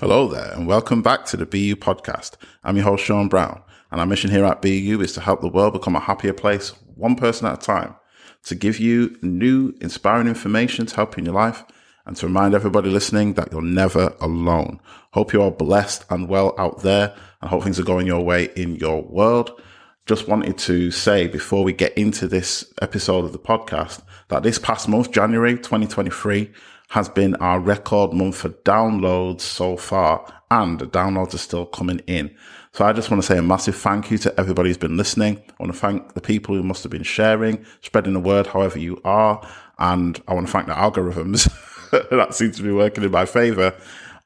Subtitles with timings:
[0.00, 2.32] Hello there, and welcome back to the BU podcast.
[2.62, 5.48] I'm your host, Sean Brown, and our mission here at BU is to help the
[5.48, 7.96] world become a happier place, one person at a time,
[8.44, 11.64] to give you new, inspiring information to help you in your life,
[12.04, 14.80] and to remind everybody listening that you're never alone.
[15.14, 18.50] Hope you are blessed and well out there, and hope things are going your way
[18.54, 19.58] in your world.
[20.04, 24.58] Just wanted to say before we get into this episode of the podcast that this
[24.58, 26.52] past month, January 2023,
[26.88, 32.00] has been our record month for downloads so far, and the downloads are still coming
[32.06, 32.34] in.
[32.72, 35.38] So I just want to say a massive thank you to everybody who's been listening.
[35.48, 38.78] I want to thank the people who must have been sharing, spreading the word however
[38.78, 39.46] you are.
[39.78, 41.50] And I want to thank the algorithms
[42.10, 43.74] that seem to be working in my favor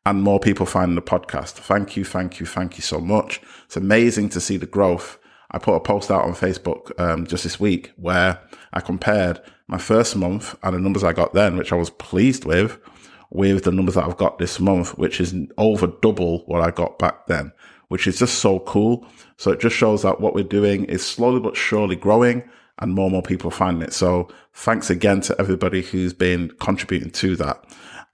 [0.05, 1.53] and more people finding the podcast.
[1.53, 3.41] Thank you, thank you, thank you so much.
[3.67, 5.19] It's amazing to see the growth.
[5.53, 8.41] I put a post out on Facebook um, just this week where
[8.73, 9.41] I compared
[9.71, 12.79] my first month and the numbers I got then, which I was pleased with,
[13.31, 16.99] with the numbers that I've got this month, which is over double what I got
[16.99, 17.53] back then,
[17.89, 19.07] which is just so cool.
[19.37, 22.43] So it just shows that what we're doing is slowly but surely growing
[22.81, 23.93] and more and more people finding it.
[23.93, 27.65] So thanks again to everybody who's been contributing to that.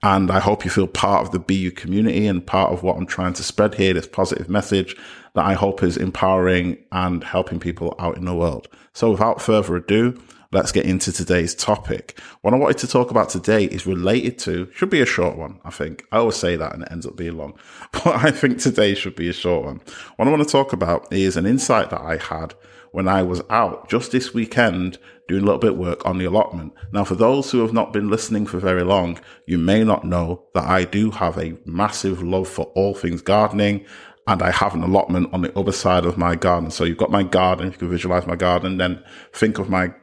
[0.03, 3.07] And I hope you feel part of the BU community and part of what I'm
[3.07, 4.95] trying to spread here, this positive message
[5.33, 8.67] that I hope is empowering and helping people out in the world.
[8.93, 12.19] So without further ado, let's get into today's topic.
[12.41, 15.59] What I wanted to talk about today is related to, should be a short one,
[15.63, 16.05] I think.
[16.11, 17.57] I always say that and it ends up being long,
[17.91, 19.81] but I think today should be a short one.
[20.15, 22.53] What I want to talk about is an insight that I had
[22.91, 26.25] when I was out just this weekend doing a little bit of work on the
[26.25, 26.73] allotment.
[26.93, 30.45] Now, for those who have not been listening for very long, you may not know
[30.53, 33.85] that I do have a massive love for all things gardening
[34.25, 36.71] and I have an allotment on the other side of my garden.
[36.71, 39.03] So you've got my garden, you can visualize my garden, then
[39.33, 39.93] think of my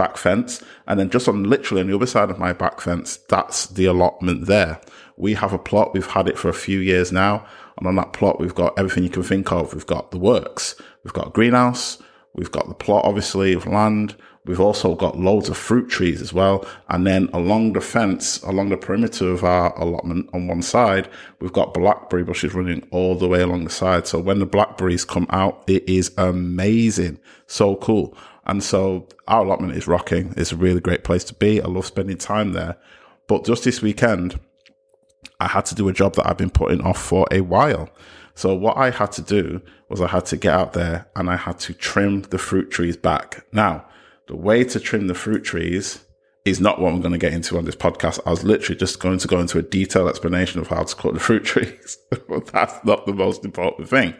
[0.00, 0.62] back fence.
[0.86, 3.84] And then just on literally on the other side of my back fence, that's the
[3.84, 4.80] allotment there.
[5.18, 5.92] We have a plot.
[5.92, 7.44] We've had it for a few years now.
[7.76, 9.74] And on that plot, we've got everything you can think of.
[9.74, 10.74] We've got the works.
[11.04, 11.98] We've got a greenhouse.
[12.32, 14.16] We've got the plot, obviously, of land.
[14.46, 16.66] We've also got loads of fruit trees as well.
[16.88, 21.10] And then along the fence, along the perimeter of our allotment on one side,
[21.40, 24.06] we've got blackberry bushes running all the way along the side.
[24.06, 27.18] So when the blackberries come out, it is amazing.
[27.46, 28.16] So cool.
[28.46, 30.34] And so our allotment is rocking.
[30.36, 31.60] It's a really great place to be.
[31.60, 32.76] I love spending time there.
[33.26, 34.40] But just this weekend,
[35.38, 37.90] I had to do a job that I've been putting off for a while.
[38.34, 41.36] So what I had to do was I had to get out there and I
[41.36, 43.44] had to trim the fruit trees back.
[43.52, 43.86] Now,
[44.26, 46.04] the way to trim the fruit trees
[46.44, 48.20] is not what I'm going to get into on this podcast.
[48.24, 51.14] I was literally just going to go into a detailed explanation of how to cut
[51.14, 54.14] the fruit trees, but that's not the most important thing.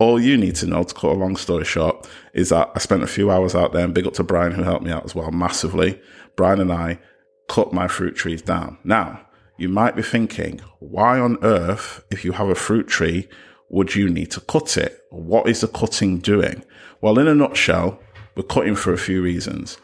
[0.00, 3.02] All you need to know, to cut a long story short, is that I spent
[3.02, 5.14] a few hours out there and big up to Brian who helped me out as
[5.14, 6.00] well massively.
[6.36, 7.00] Brian and I
[7.48, 8.78] cut my fruit trees down.
[8.84, 9.26] Now,
[9.56, 13.28] you might be thinking, why on earth, if you have a fruit tree,
[13.70, 15.02] would you need to cut it?
[15.10, 16.64] What is the cutting doing?
[17.00, 18.00] Well, in a nutshell,
[18.36, 19.78] we're cutting for a few reasons.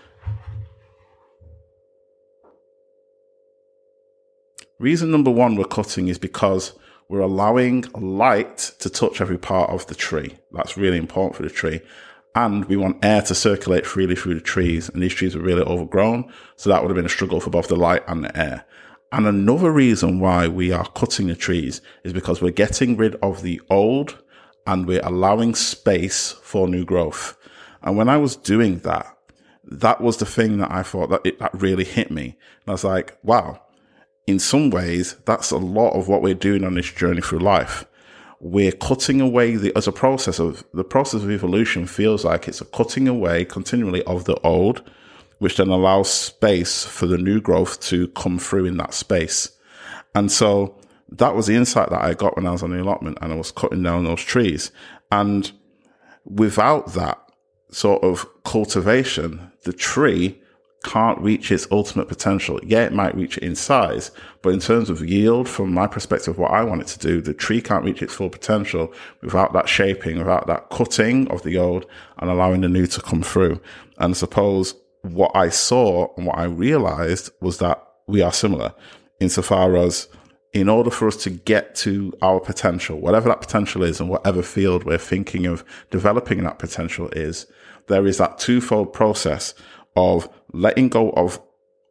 [4.79, 6.75] Reason number one we're cutting is because
[7.09, 10.37] we're allowing light to touch every part of the tree.
[10.53, 11.81] That's really important for the tree.
[12.35, 14.89] And we want air to circulate freely through the trees.
[14.89, 16.33] And these trees are really overgrown.
[16.57, 18.65] So that would have been a struggle for both the light and the air.
[19.13, 23.43] And another reason why we are cutting the trees is because we're getting rid of
[23.43, 24.19] the old
[24.67, 27.37] and we're allowing space for new growth.
[27.83, 29.07] And when I was doing that,
[29.65, 32.25] that was the thing that I thought that it, that really hit me.
[32.25, 33.63] And I was like, wow,
[34.27, 37.85] in some ways, that's a lot of what we're doing on this journey through life.
[38.41, 42.61] We're cutting away the, as a process of the process of evolution feels like it's
[42.61, 44.83] a cutting away continually of the old,
[45.39, 49.51] which then allows space for the new growth to come through in that space.
[50.15, 53.19] And so that was the insight that I got when I was on the allotment
[53.21, 54.71] and I was cutting down those trees.
[55.11, 55.51] And
[56.25, 57.19] without that,
[57.75, 60.41] sort of cultivation, the tree
[60.85, 62.61] can't reach its ultimate potential.
[62.63, 64.11] Yeah, it might reach it in size,
[64.43, 67.35] but in terms of yield, from my perspective, what I want it to do, the
[67.35, 68.93] tree can't reach its full potential
[69.23, 71.87] without that shaping, without that cutting of the old
[72.19, 73.61] and allowing the new to come through.
[73.99, 78.75] And I suppose what I saw and what I realized was that we are similar
[79.21, 80.09] insofar as
[80.53, 84.43] in order for us to get to our potential, whatever that potential is and whatever
[84.43, 87.47] field we're thinking of developing that potential is,
[87.89, 89.53] there is that twofold process
[89.97, 91.41] of letting go of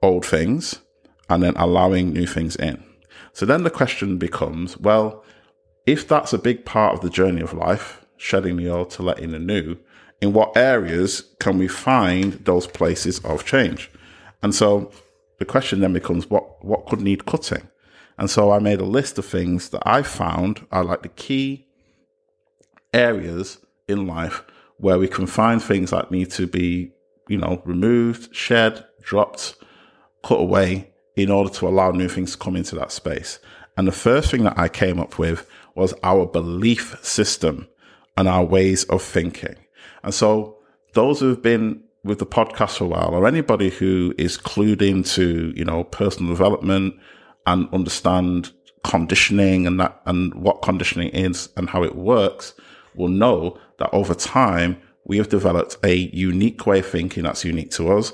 [0.02, 0.80] old things
[1.30, 2.84] and then allowing new things in.
[3.34, 5.24] So then the question becomes, well,
[5.86, 9.20] if that's a big part of the journey of life, shedding the old to let
[9.20, 9.78] in the new,
[10.22, 13.92] in what areas can we find those places of change?
[14.42, 14.92] And so
[15.40, 17.68] the question then becomes, what, what could need cutting?
[18.18, 21.68] And so I made a list of things that I found are like the key
[22.94, 23.58] areas
[23.88, 24.44] in life
[24.78, 26.92] where we can find things that need to be,
[27.28, 29.56] you know, removed, shed, dropped,
[30.24, 33.40] cut away in order to allow new things to come into that space.
[33.78, 37.68] And the first thing that I came up with was our belief system
[38.18, 39.56] and our ways of thinking.
[40.04, 40.58] And so
[40.94, 44.82] those who have been with the podcast for a while or anybody who is clued
[44.82, 46.96] into, you know, personal development
[47.48, 48.52] and understand
[48.84, 52.54] conditioning and that and what conditioning is and how it works
[52.96, 57.72] will know that over time we have developed a unique way of thinking that's unique
[57.72, 58.14] to us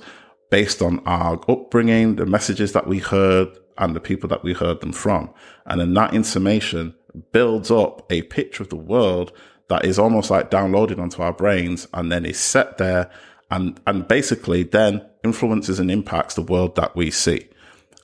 [0.50, 4.82] based on our upbringing, the messages that we heard and the people that we heard
[4.82, 5.30] them from.
[5.66, 6.96] And then that information
[7.32, 9.32] builds up a picture of the world
[9.68, 13.10] that is almost like downloaded onto our brains and then is set there
[13.52, 17.48] and, and basically then influences and impacts the world that we see.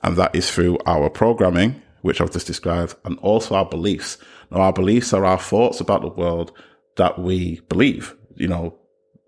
[0.02, 4.18] And that is through our programming, which I've just described, and also our beliefs.
[4.50, 6.52] Now, our beliefs are our thoughts about the world
[6.96, 8.78] that we believe, you know,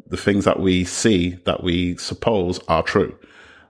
[0.07, 3.19] the things that we see that we suppose are true.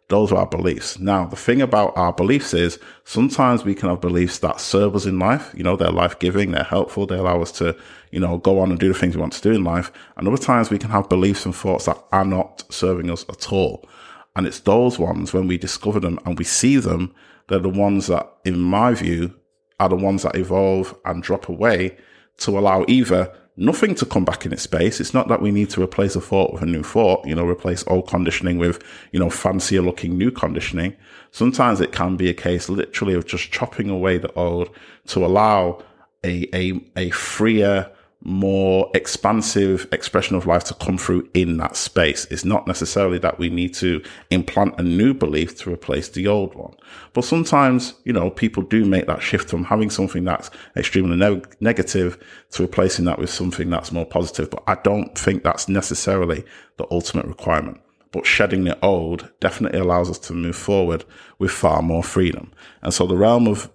[0.08, 0.99] Those are our beliefs.
[0.99, 5.05] Now, the thing about our beliefs is sometimes we can have beliefs that serve us
[5.05, 5.52] in life.
[5.55, 7.76] You know, they're life giving, they're helpful, they allow us to,
[8.11, 9.93] you know, go on and do the things we want to do in life.
[10.17, 13.52] And other times we can have beliefs and thoughts that are not serving us at
[13.52, 13.87] all.
[14.34, 17.14] And it's those ones when we discover them and we see them,
[17.49, 19.34] they're the ones that, in my view,
[19.79, 21.96] are the ones that evolve and drop away
[22.38, 25.00] to allow either nothing to come back in its space.
[25.00, 27.46] It's not that we need to replace a thought with a new thought, you know,
[27.46, 28.82] replace old conditioning with,
[29.12, 30.96] you know, fancier looking new conditioning.
[31.32, 34.70] Sometimes it can be a case literally of just chopping away the old
[35.08, 35.82] to allow
[36.25, 37.90] a, a, a freer,
[38.20, 42.26] more expansive expression of life to come through in that space.
[42.31, 46.55] It's not necessarily that we need to implant a new belief to replace the old
[46.55, 46.75] one.
[47.12, 51.43] But sometimes, you know, people do make that shift from having something that's extremely ne-
[51.61, 52.19] negative
[52.53, 54.50] to replacing that with something that's more positive.
[54.50, 56.44] But I don't think that's necessarily
[56.76, 57.81] the ultimate requirement.
[58.11, 61.05] But shedding the old definitely allows us to move forward
[61.38, 62.53] with far more freedom.
[62.82, 63.70] And so the realm of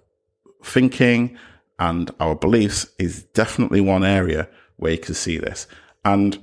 [0.62, 1.38] thinking,
[1.78, 5.66] and our beliefs is definitely one area where you can see this.
[6.04, 6.38] And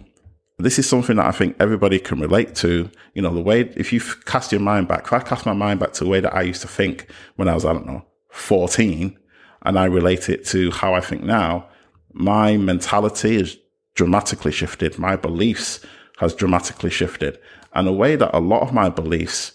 [0.58, 2.90] this is something that I think everybody can relate to.
[3.14, 5.80] You know, the way, if you cast your mind back, if I cast my mind
[5.80, 8.06] back to the way that I used to think when I was, I don't know,
[8.30, 9.18] 14,
[9.64, 11.68] and I relate it to how I think now,
[12.14, 13.58] my mentality has
[13.96, 14.98] dramatically shifted.
[14.98, 15.86] My beliefs
[16.18, 17.40] has dramatically shifted.
[17.74, 19.54] And the way that a lot of my beliefs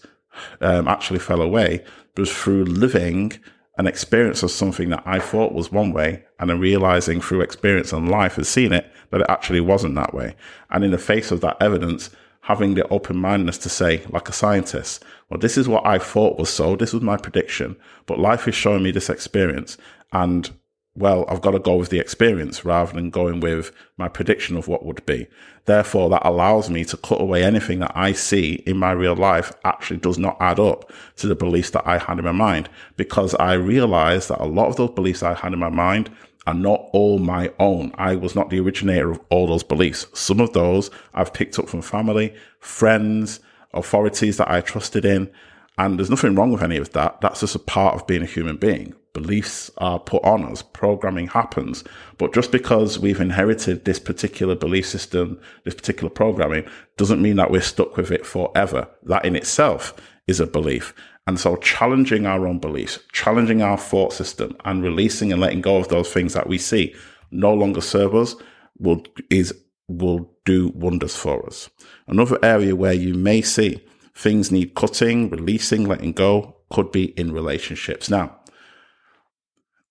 [0.61, 1.83] um, actually fell away
[2.15, 3.33] was through living
[3.77, 7.93] an experience of something that I thought was one way and then realizing through experience
[7.93, 10.35] and life has seen it that it actually wasn't that way.
[10.69, 12.09] And in the face of that evidence,
[12.41, 16.39] having the open mindedness to say, like a scientist, well, this is what I thought
[16.39, 16.75] was so.
[16.75, 17.75] This was my prediction,
[18.05, 19.77] but life is showing me this experience.
[20.11, 20.49] And
[20.97, 24.67] well, I've got to go with the experience rather than going with my prediction of
[24.67, 25.27] what would be.
[25.65, 29.53] Therefore, that allows me to cut away anything that I see in my real life
[29.63, 33.35] actually does not add up to the beliefs that I had in my mind because
[33.35, 36.09] I realize that a lot of those beliefs I had in my mind
[36.47, 37.93] are not all my own.
[37.95, 40.07] I was not the originator of all those beliefs.
[40.13, 43.39] Some of those I've picked up from family, friends,
[43.71, 45.29] authorities that I trusted in.
[45.77, 47.21] And there's nothing wrong with any of that.
[47.21, 51.27] That's just a part of being a human being beliefs are put on us, programming
[51.27, 51.83] happens.
[52.17, 57.51] But just because we've inherited this particular belief system, this particular programming, doesn't mean that
[57.51, 58.87] we're stuck with it forever.
[59.03, 59.93] That in itself
[60.27, 60.93] is a belief.
[61.25, 65.77] And so challenging our own beliefs, challenging our thought system and releasing and letting go
[65.77, 66.95] of those things that we see
[67.31, 68.35] no longer serve us
[68.79, 69.53] will, is,
[69.89, 71.69] will do wonders for us.
[72.07, 73.83] Another area where you may see
[74.15, 78.09] things need cutting, releasing, letting go could be in relationships.
[78.09, 78.39] Now,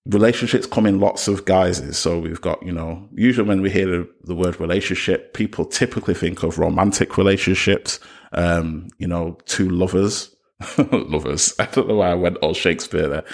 [0.07, 1.99] relationships come in lots of guises.
[1.99, 6.15] So we've got, you know, usually when we hear the, the word relationship, people typically
[6.15, 7.99] think of romantic relationships,
[8.33, 10.35] um, you know, two lovers.
[10.91, 11.55] lovers.
[11.59, 13.25] I don't know why I went all Shakespeare there.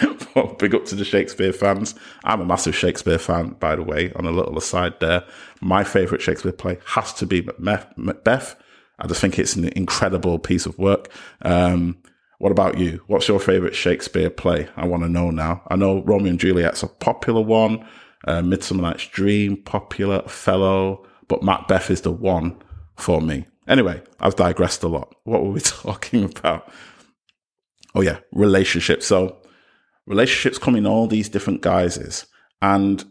[0.59, 1.95] Big up to the Shakespeare fans.
[2.25, 5.25] I'm a massive Shakespeare fan, by the way, on a little aside there.
[5.61, 8.57] My favorite Shakespeare play has to be Macbeth.
[8.99, 11.11] I just think it's an incredible piece of work.
[11.43, 12.02] Um,
[12.43, 13.01] what about you?
[13.07, 14.69] What's your favorite Shakespeare play?
[14.75, 15.63] I want to know now.
[15.69, 17.87] I know Romeo and Juliet's a popular one.
[18.27, 22.61] Uh, Midsummer Night's Dream, popular, Othello, but Macbeth is the one
[22.97, 23.47] for me.
[23.69, 25.15] Anyway, I've digressed a lot.
[25.23, 26.69] What were we talking about?
[27.95, 29.07] Oh yeah, relationships.
[29.07, 29.37] So
[30.09, 32.27] relationships come in all these different guises.
[32.61, 33.05] And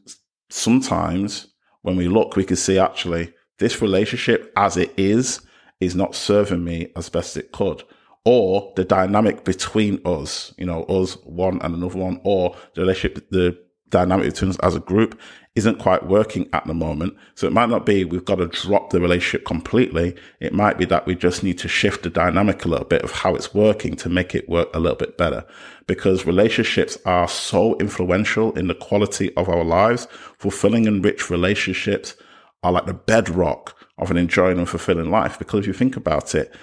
[0.50, 1.48] sometimes
[1.84, 5.40] when we look, we can see actually this relationship as it is,
[5.80, 7.82] is not serving me as best it could
[8.26, 13.30] or the dynamic between us, you know, us one and another one, or the relationship,
[13.30, 13.58] the
[13.90, 15.20] dynamic between us as a group
[15.56, 17.14] isn't quite working at the moment.
[17.36, 20.16] So it might not be we've got to drop the relationship completely.
[20.40, 23.12] It might be that we just need to shift the dynamic a little bit of
[23.12, 25.46] how it's working to make it work a little bit better.
[25.88, 30.08] Because relationships are so influential in the quality of our lives.
[30.38, 32.16] Fulfilling and rich relationships
[32.64, 35.38] are like the bedrock of an enjoying and fulfilling life.
[35.38, 36.56] Because if you think about it,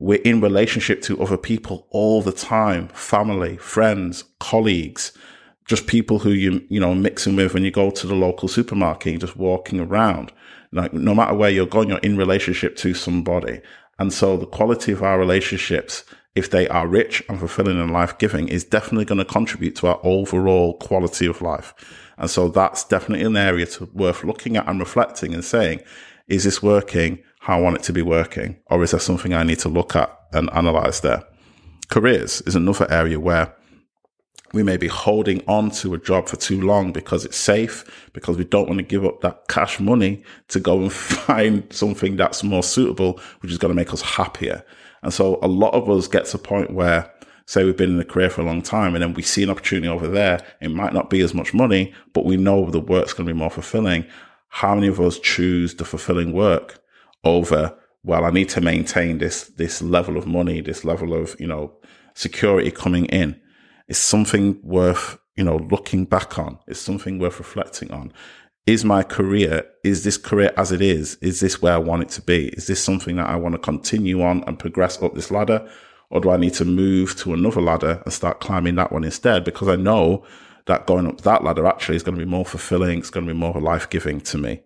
[0.00, 5.12] we're in relationship to other people all the time, family, friends, colleagues,
[5.66, 9.20] just people who you you know mixing with when you go to the local supermarket,
[9.20, 10.32] just walking around.
[10.72, 13.60] Like no matter where you're going, you're in relationship to somebody,
[13.98, 18.16] and so the quality of our relationships, if they are rich and fulfilling and life
[18.18, 21.74] giving, is definitely going to contribute to our overall quality of life.
[22.16, 25.80] And so that's definitely an area to worth looking at and reflecting and saying,
[26.26, 29.42] is this working how I want it to be working, or is there something I
[29.42, 31.24] need to look at and analyze there?
[31.88, 33.54] Careers is another area where
[34.52, 38.36] we may be holding on to a job for too long because it's safe, because
[38.36, 40.92] we don't want to give up that cash money to go and
[41.26, 44.62] find something that's more suitable, which is going to make us happier.
[45.02, 47.10] And so a lot of us get to a point where,
[47.46, 49.48] say we've been in a career for a long time and then we see an
[49.48, 50.44] opportunity over there.
[50.60, 53.38] It might not be as much money, but we know the work's going to be
[53.38, 54.04] more fulfilling.
[54.48, 56.84] How many of us choose the fulfilling work
[57.24, 61.46] over, well, I need to maintain this, this level of money, this level of, you
[61.46, 61.76] know,
[62.14, 63.40] security coming in
[63.88, 66.58] is something worth, you know, looking back on.
[66.66, 68.12] It's something worth reflecting on.
[68.66, 71.16] Is my career, is this career as it is?
[71.22, 72.48] Is this where I want it to be?
[72.48, 75.68] Is this something that I want to continue on and progress up this ladder?
[76.10, 79.44] Or do I need to move to another ladder and start climbing that one instead?
[79.44, 80.24] Because I know
[80.66, 82.98] that going up that ladder actually is going to be more fulfilling.
[82.98, 84.60] It's going to be more life giving to me.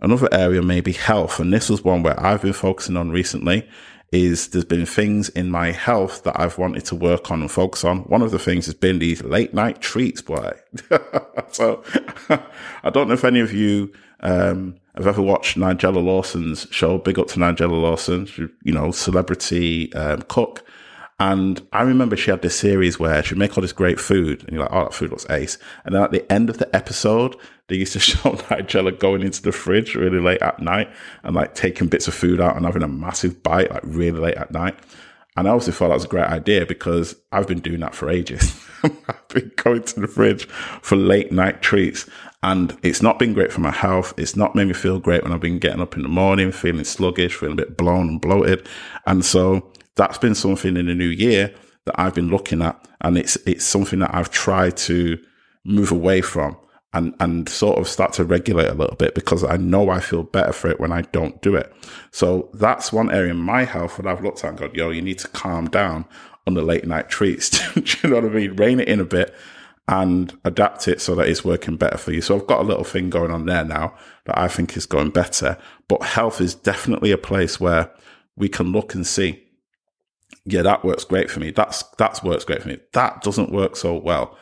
[0.00, 1.40] Another area may be health.
[1.40, 3.68] And this was one where I've been focusing on recently
[4.12, 7.84] is there's been things in my health that I've wanted to work on and focus
[7.84, 7.98] on.
[8.00, 10.52] One of the things has been these late night treats, boy.
[11.52, 11.84] so
[12.82, 16.98] I don't know if any of you um, have ever watched Nigella Lawson's show.
[16.98, 18.28] Big up to Nigella Lawson,
[18.64, 20.64] you know, celebrity um, cook.
[21.20, 24.52] And I remember she had this series where she'd make all this great food, and
[24.52, 25.58] you're like, oh, that food looks ace.
[25.84, 27.36] And then at the end of the episode,
[27.68, 30.90] they used to show Nigella going into the fridge really late at night
[31.22, 34.36] and like taking bits of food out and having a massive bite, like really late
[34.36, 34.78] at night.
[35.36, 38.08] And I also thought that was a great idea because I've been doing that for
[38.08, 38.58] ages.
[38.82, 42.08] I've been going to the fridge for late night treats
[42.42, 44.14] and it's not been great for my health.
[44.16, 46.84] It's not made me feel great when I've been getting up in the morning, feeling
[46.84, 48.66] sluggish, feeling a bit blown and bloated.
[49.06, 51.52] And so that's been something in the new year
[51.84, 55.22] that I've been looking at, and it's it's something that I've tried to
[55.64, 56.56] move away from
[56.94, 60.22] and and sort of start to regulate a little bit because I know I feel
[60.22, 61.70] better for it when I don't do it.
[62.12, 65.02] So that's one area in my health that I've looked at and gone, yo, you
[65.02, 66.06] need to calm down
[66.46, 67.50] on the late night treats.
[67.74, 68.56] do you know what I mean?
[68.56, 69.34] Rein it in a bit
[69.86, 72.22] and adapt it so that it's working better for you.
[72.22, 75.10] So I've got a little thing going on there now that I think is going
[75.10, 75.58] better.
[75.88, 77.90] But health is definitely a place where
[78.36, 79.44] we can look and see
[80.44, 81.50] yeah, that works great for me.
[81.50, 82.78] That's that's works great for me.
[82.92, 84.36] That doesn't work so well.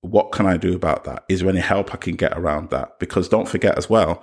[0.00, 1.24] What can I do about that?
[1.28, 2.98] Is there any help I can get around that?
[2.98, 4.22] Because don't forget as well,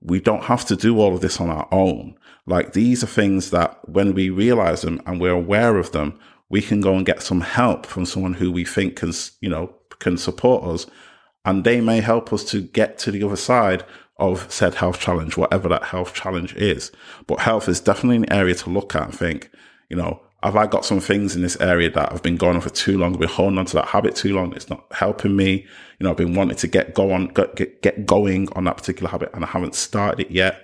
[0.00, 2.16] we don't have to do all of this on our own.
[2.46, 6.18] Like these are things that when we realize them and we're aware of them,
[6.48, 9.74] we can go and get some help from someone who we think can, you know,
[10.00, 10.86] can support us.
[11.44, 13.84] And they may help us to get to the other side
[14.18, 16.92] of said health challenge, whatever that health challenge is.
[17.26, 19.50] But health is definitely an area to look at and think,
[19.88, 22.62] you know, have I got some things in this area that I've been going on
[22.62, 23.14] for too long?
[23.14, 24.52] I've been holding on to that habit too long.
[24.54, 25.66] It's not helping me.
[25.98, 29.10] You know, I've been wanting to get go on, get, get going on that particular
[29.10, 30.60] habit and I haven't started it yet.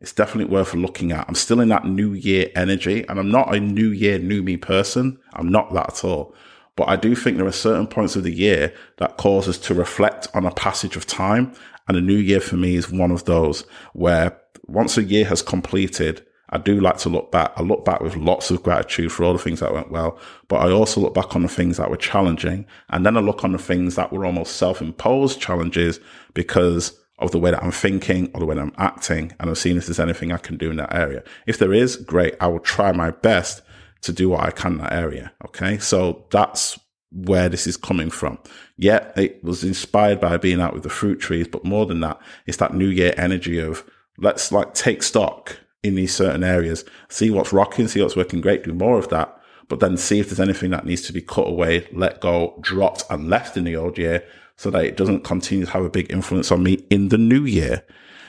[0.00, 1.26] It's definitely worth looking at.
[1.28, 4.56] I'm still in that new year energy and I'm not a new year, new me
[4.56, 5.18] person.
[5.34, 6.34] I'm not that at all.
[6.74, 9.74] But I do think there are certain points of the year that cause us to
[9.74, 11.52] reflect on a passage of time.
[11.86, 15.42] And the new year for me is one of those where once a year has
[15.42, 17.52] completed, I do like to look back.
[17.56, 20.56] I look back with lots of gratitude for all the things that went well, but
[20.56, 22.66] I also look back on the things that were challenging.
[22.88, 26.00] And then I look on the things that were almost self-imposed challenges
[26.34, 29.32] because of the way that I'm thinking or the way that I'm acting.
[29.38, 31.22] And I'm seeing if there's anything I can do in that area.
[31.46, 32.34] If there is, great.
[32.40, 33.62] I will try my best
[34.02, 35.32] to do what I can in that area.
[35.44, 35.78] Okay.
[35.78, 36.78] So that's
[37.12, 38.38] where this is coming from.
[38.76, 42.20] Yeah, it was inspired by being out with the fruit trees, but more than that,
[42.46, 43.84] it's that new year energy of
[44.18, 48.64] let's like take stock in these certain areas, see what's rocking, see what's working great,
[48.64, 51.46] do more of that, but then see if there's anything that needs to be cut
[51.46, 54.24] away, let go, dropped and left in the old year
[54.56, 57.44] so that it doesn't continue to have a big influence on me in the new
[57.44, 57.82] year.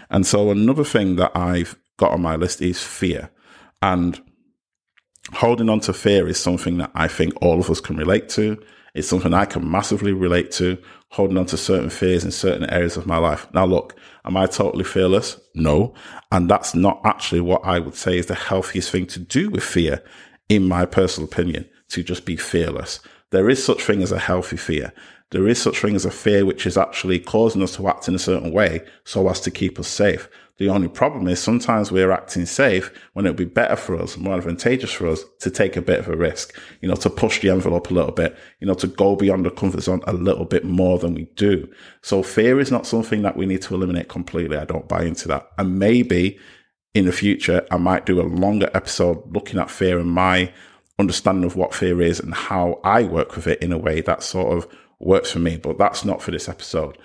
[0.10, 3.32] And so another thing that I've got on my list is fear.
[3.82, 4.22] And
[5.34, 8.62] holding on to fear is something that I think all of us can relate to.
[8.94, 10.78] It's something I can massively relate to,
[11.10, 13.48] holding on to certain fears in certain areas of my life.
[13.54, 13.96] Now, look,
[14.26, 15.40] am I totally fearless?
[15.56, 15.94] No.
[16.32, 19.64] And that's not actually what I would say is the healthiest thing to do with
[19.64, 20.04] fear,
[20.50, 23.00] in my personal opinion, to just be fearless.
[23.32, 24.92] There is such thing as a healthy fear.
[25.32, 28.16] There is such thing as a fear which is actually causing us to act in
[28.16, 30.30] a certain way so as to keep us safe.
[30.58, 34.18] The only problem is sometimes we're acting safe when it would be better for us,
[34.18, 37.40] more advantageous for us to take a bit of a risk, you know, to push
[37.40, 40.46] the envelope a little bit, you know, to go beyond the comfort zone a little
[40.46, 41.68] bit more than we do.
[42.02, 44.58] So fear is not something that we need to eliminate completely.
[44.58, 45.50] I don't buy into that.
[45.58, 46.38] And maybe
[46.94, 50.54] in the future, I might do a longer episode looking at fear and my
[51.00, 54.24] understanding of what fear is and how I work with it in a way that
[54.24, 54.68] sort of
[55.06, 55.58] works for me.
[55.58, 56.98] But that's not for this episode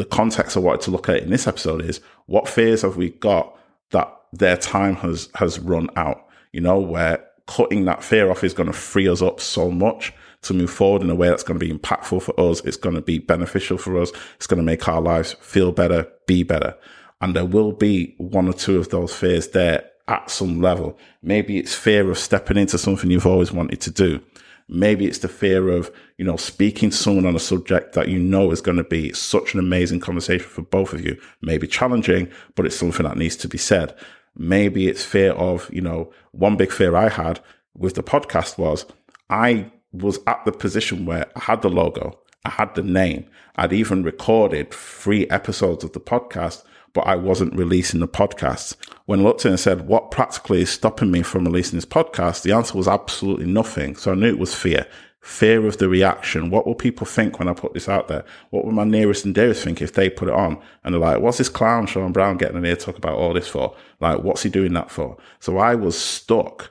[0.00, 3.10] the context I wanted to look at in this episode is what fears have we
[3.10, 3.54] got
[3.90, 6.26] that their time has has run out?
[6.52, 10.12] You know, where cutting that fear off is going to free us up so much
[10.42, 12.60] to move forward in a way that's going to be impactful for us.
[12.64, 14.10] It's going to be beneficial for us.
[14.36, 16.74] It's going to make our lives feel better, be better.
[17.20, 20.96] And there will be one or two of those fears there at some level.
[21.22, 24.22] Maybe it's fear of stepping into something you've always wanted to do.
[24.72, 28.20] Maybe it's the fear of, you know, speaking to someone on a subject that you
[28.20, 31.20] know is going to be such an amazing conversation for both of you.
[31.42, 33.96] Maybe challenging, but it's something that needs to be said.
[34.36, 37.40] Maybe it's fear of, you know, one big fear I had
[37.76, 38.86] with the podcast was
[39.28, 43.72] I was at the position where I had the logo, I had the name, I'd
[43.72, 46.62] even recorded three episodes of the podcast,
[46.92, 48.76] but I wasn't releasing the podcast.
[49.06, 51.86] When I looked at it and said, what practically is stopping me from releasing this
[51.86, 52.42] podcast?
[52.42, 53.96] The answer was absolutely nothing.
[53.96, 54.86] So I knew it was fear.
[55.20, 56.50] Fear of the reaction.
[56.50, 58.24] What will people think when I put this out there?
[58.50, 60.58] What will my nearest and dearest think if they put it on?
[60.82, 63.34] And they're like, what's this clown Sean Brown getting in here to talk about all
[63.34, 63.76] this for?
[64.00, 65.18] Like, what's he doing that for?
[65.38, 66.70] So I was stuck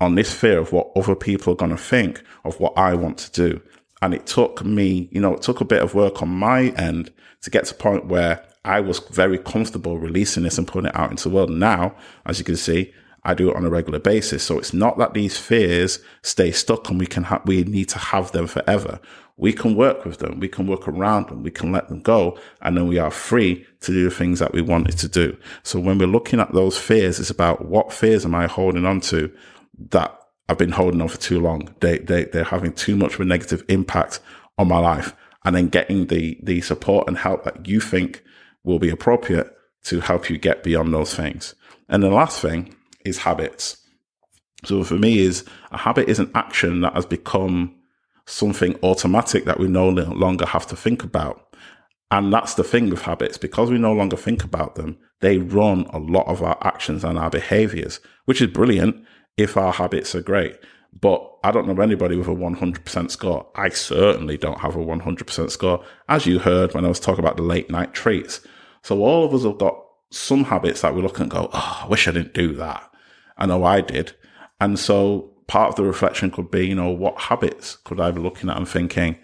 [0.00, 3.18] on this fear of what other people are going to think of what I want
[3.18, 3.60] to do.
[4.00, 7.12] And it took me, you know, it took a bit of work on my end
[7.42, 10.96] to get to a point where I was very comfortable releasing this and putting it
[10.96, 11.50] out into the world.
[11.50, 11.94] Now,
[12.26, 12.92] as you can see,
[13.24, 14.42] I do it on a regular basis.
[14.42, 17.98] So it's not that these fears stay stuck and we can ha- we need to
[17.98, 19.00] have them forever.
[19.36, 20.40] We can work with them.
[20.40, 21.42] We can work around them.
[21.42, 22.38] We can let them go.
[22.60, 25.36] And then we are free to do the things that we wanted to do.
[25.62, 29.00] So when we're looking at those fears, it's about what fears am I holding on
[29.02, 29.32] to
[29.90, 31.74] that I've been holding on for too long.
[31.80, 34.20] They, they, they're having too much of a negative impact
[34.58, 38.22] on my life and then getting the, the support and help that you think
[38.64, 39.50] will be appropriate
[39.84, 41.54] to help you get beyond those things.
[41.88, 43.76] And the last thing is habits.
[44.64, 47.74] So for me is a habit is an action that has become
[48.26, 51.56] something automatic that we no longer have to think about.
[52.12, 55.86] And that's the thing with habits, because we no longer think about them, they run
[55.90, 59.04] a lot of our actions and our behaviors, which is brilliant
[59.36, 60.56] if our habits are great.
[61.00, 63.46] But I don't know anybody with a 100% score.
[63.54, 67.36] I certainly don't have a 100% score, as you heard when I was talking about
[67.36, 68.40] the late night treats.
[68.82, 71.88] So all of us have got some habits that we look and go, oh, I
[71.88, 72.88] wish I didn't do that.
[73.38, 74.12] I know I did.
[74.60, 78.20] And so part of the reflection could be, you know, what habits could I be
[78.20, 79.16] looking at and thinking,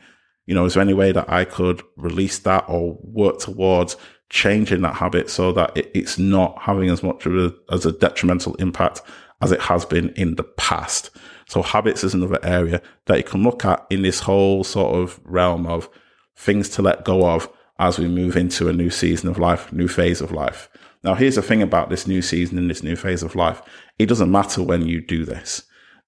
[0.47, 3.97] you know, is there any way that I could release that or work towards
[4.31, 7.93] changing that habit so that it, it's not having as much of a, as a
[7.93, 9.03] detrimental impact
[9.41, 11.11] as it has been in the past?
[11.47, 15.21] So habits is another area that you can look at in this whole sort of
[15.25, 15.89] realm of
[16.37, 17.49] things to let go of
[17.79, 20.69] as we move into a new season of life, new phase of life.
[21.05, 23.63] Now, here's the thing about this new season and this new phase of life.
[23.99, 25.63] It doesn't matter when you do this.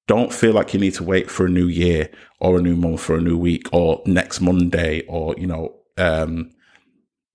[0.08, 3.08] Don't feel like you need to wait for a new year or a new month
[3.08, 6.50] or a new week or next Monday or, you know, um,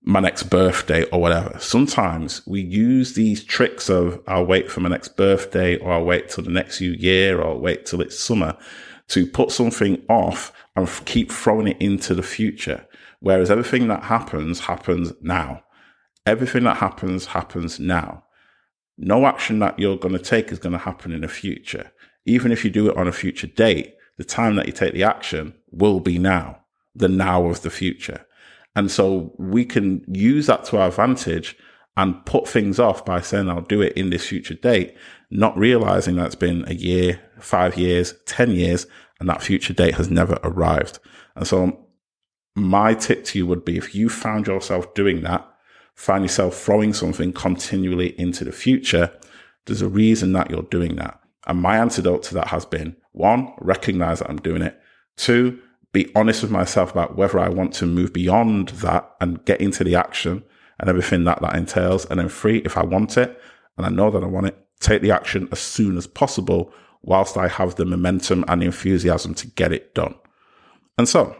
[0.08, 1.58] my next birthday or whatever.
[1.58, 6.30] Sometimes we use these tricks of I'll wait for my next birthday or I'll wait
[6.30, 8.56] till the next new year or I'll wait till it's summer
[9.08, 12.86] to put something off and keep throwing it into the future.
[13.18, 15.64] Whereas everything that happens happens now.
[16.24, 18.22] Everything that happens happens now.
[18.96, 21.90] No action that you're going to take is going to happen in the future.
[22.24, 25.02] Even if you do it on a future date, the time that you take the
[25.02, 26.60] action will be now,
[26.94, 28.24] the now of the future.
[28.76, 31.56] And so we can use that to our advantage
[31.96, 34.94] and put things off by saying, I'll do it in this future date,
[35.30, 38.86] not realizing that it's been a year, five years, 10 years,
[39.18, 40.98] and that future date has never arrived.
[41.34, 41.86] And so
[42.54, 45.50] my tip to you would be if you found yourself doing that,
[45.94, 49.10] find yourself throwing something continually into the future,
[49.64, 51.18] there's a reason that you're doing that.
[51.46, 54.78] And my antidote to that has been one, recognize that I'm doing it.
[55.16, 55.60] Two,
[55.96, 59.82] be honest with myself about whether I want to move beyond that and get into
[59.82, 60.44] the action
[60.78, 62.04] and everything that that entails.
[62.04, 63.40] And then three, if I want it
[63.78, 67.38] and I know that I want it, take the action as soon as possible whilst
[67.38, 70.14] I have the momentum and the enthusiasm to get it done.
[70.98, 71.34] And so,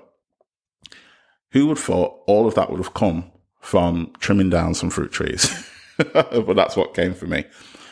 [1.50, 5.70] who would thought all of that would have come from trimming down some fruit trees?
[5.98, 7.44] but that's what came for me.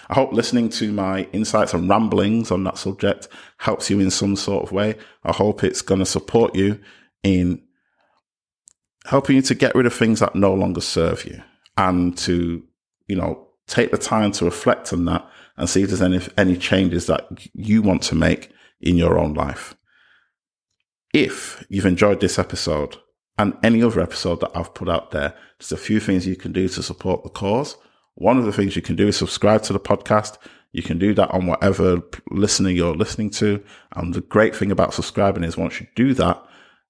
[0.09, 4.37] I hope listening to my insights and ramblings on that subject helps you in some
[4.37, 4.97] sort of way.
[5.25, 6.81] I hope it's going to support you
[7.23, 7.63] in
[9.07, 11.43] helping you to get rid of things that no longer serve you
[11.77, 12.63] and to,
[13.07, 16.57] you know, take the time to reflect on that and see if there's any, any
[16.57, 19.75] changes that you want to make in your own life.
[21.13, 22.97] If you've enjoyed this episode
[23.39, 26.53] and any other episode that I've put out there, there's a few things you can
[26.53, 27.77] do to support the cause.
[28.17, 30.39] One of the things you can do is subscribe to the podcast.
[30.73, 33.63] You can do that on whatever listener you're listening to.
[33.95, 36.43] And the great thing about subscribing is once you do that,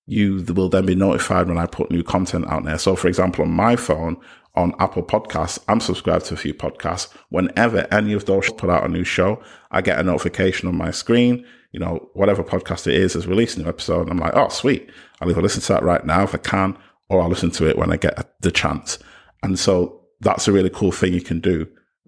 [0.06, 2.78] you will then be notified when I put new content out there.
[2.78, 4.18] So, for example, on my phone,
[4.54, 7.12] on Apple Podcasts, I'm subscribed to a few podcasts.
[7.30, 10.90] Whenever any of those put out a new show, I get a notification on my
[10.90, 11.44] screen.
[11.72, 14.08] You know, whatever podcast it is is releasing a new episode.
[14.08, 14.90] I'm like, oh, sweet.
[15.20, 16.76] I'll either listen to that right now if I can,
[17.08, 18.98] or I'll listen to it when I get the chance.
[19.42, 21.66] And so that's a really cool thing you can do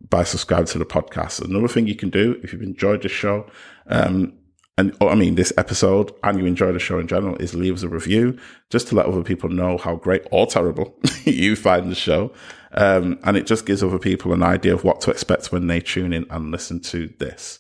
[0.08, 1.42] by subscribing to the podcast.
[1.42, 3.48] Another thing you can do if you've enjoyed the show,
[3.88, 4.32] um,
[4.78, 7.74] and oh, I mean this episode, and you enjoy the show in general, is leave
[7.74, 8.38] us a review
[8.70, 12.32] just to let other people know how great or terrible you find the show,
[12.72, 15.80] um, and it just gives other people an idea of what to expect when they
[15.80, 17.58] tune in and listen to this.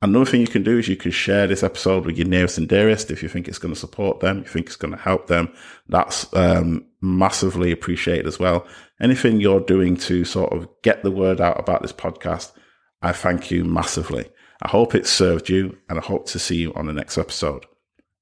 [0.00, 2.68] Another thing you can do is you can share this episode with your nearest and
[2.68, 5.26] dearest if you think it's going to support them, you think it's going to help
[5.26, 5.52] them.
[5.88, 8.64] That's um, massively appreciated as well.
[9.00, 12.52] Anything you're doing to sort of get the word out about this podcast,
[13.00, 14.28] I thank you massively.
[14.62, 17.64] I hope it served you and I hope to see you on the next episode.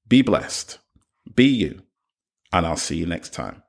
[0.07, 0.77] Be blessed,
[1.35, 1.81] be you,
[2.53, 3.63] and I'll see you next time.